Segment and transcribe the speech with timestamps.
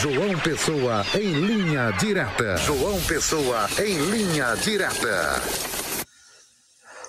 [0.00, 2.56] João Pessoa em linha direta.
[2.58, 5.42] João Pessoa em linha direta.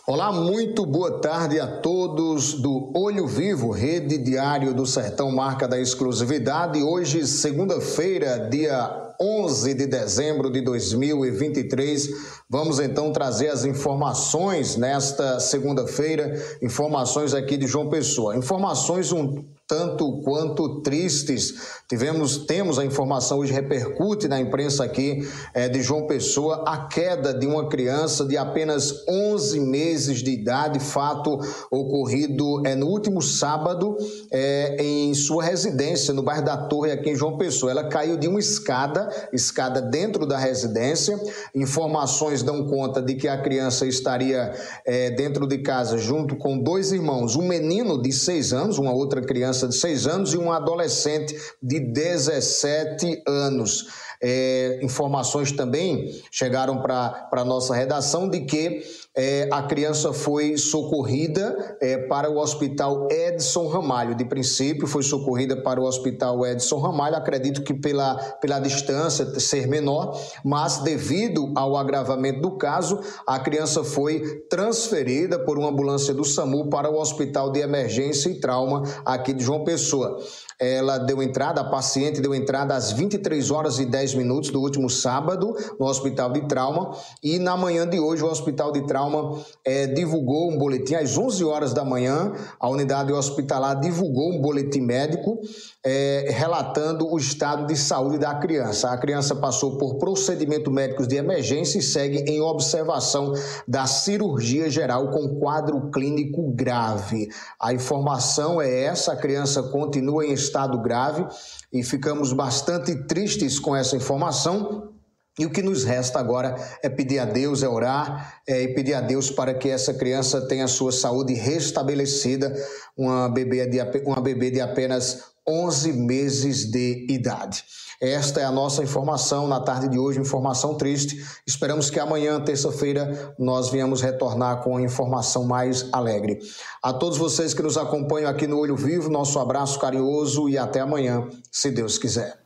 [0.08, 5.80] Olá, muito boa tarde a todos do Olho Vivo, Rede Diário do Sertão, marca da
[5.80, 6.82] exclusividade.
[6.82, 12.10] Hoje, segunda-feira, dia 11 de dezembro de 2023.
[12.50, 18.38] Vamos então trazer as informações nesta segunda-feira, informações aqui de João Pessoa.
[18.38, 21.54] Informações um tanto quanto tristes.
[21.88, 27.32] Tivemos, temos a informação hoje repercute na imprensa aqui é, de João Pessoa a queda
[27.32, 31.40] de uma criança de apenas 11 meses de idade, fato
[31.70, 33.96] ocorrido é, no último sábado
[34.32, 37.72] é, em sua residência no bairro da Torre aqui em João Pessoa.
[37.72, 41.20] Ela caiu de uma escada, escada dentro da residência.
[41.56, 44.54] Informações dão conta de que a criança estaria
[44.86, 49.22] é, dentro de casa junto com dois irmãos, um menino de seis anos, uma outra
[49.22, 53.88] criança de 6 anos e um adolescente de 17 anos.
[54.22, 58.84] É, informações também chegaram para a nossa redação de que
[59.16, 64.16] é, a criança foi socorrida é, para o hospital Edson Ramalho.
[64.16, 69.68] De princípio, foi socorrida para o hospital Edson Ramalho, acredito que pela, pela distância ser
[69.68, 76.26] menor, mas devido ao agravamento do caso, a criança foi transferida por uma ambulância do
[76.26, 80.20] SAMU para o Hospital de Emergência e Trauma aqui de João Pessoa
[80.60, 84.90] ela deu entrada, a paciente deu entrada às 23 horas e 10 minutos do último
[84.90, 89.88] sábado no Hospital de Trauma e na manhã de hoje o Hospital de Trauma é,
[89.88, 95.40] divulgou um boletim às 11 horas da manhã, a unidade hospitalar divulgou um boletim médico
[95.84, 98.90] é, relatando o estado de saúde da criança.
[98.90, 103.34] A criança passou por procedimentos médicos de emergência e segue em observação
[103.68, 107.30] da cirurgia geral com quadro clínico grave.
[107.60, 111.26] A informação é essa, a criança continua em estado grave
[111.72, 114.94] e ficamos bastante tristes com essa informação.
[115.38, 118.94] E o que nos resta agora é pedir a Deus, é orar é, e pedir
[118.94, 122.54] a Deus para que essa criança tenha sua saúde restabelecida,
[122.98, 127.64] uma bebê de, uma bebê de apenas 11 meses de idade.
[128.02, 131.22] Esta é a nossa informação na tarde de hoje, informação triste.
[131.46, 136.40] Esperamos que amanhã, terça-feira, nós venhamos retornar com informação mais alegre.
[136.82, 140.80] A todos vocês que nos acompanham aqui no Olho Vivo, nosso abraço carinhoso e até
[140.80, 142.39] amanhã, se Deus quiser.